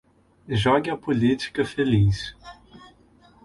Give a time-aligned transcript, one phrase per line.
[0.49, 2.35] Jogue a política feliz